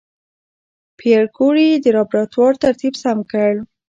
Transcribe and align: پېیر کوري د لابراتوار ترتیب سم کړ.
پېیر 0.99 1.23
کوري 1.37 1.69
د 1.77 1.85
لابراتوار 1.95 2.53
ترتیب 2.63 2.93
سم 3.03 3.17
کړ. 3.31 3.51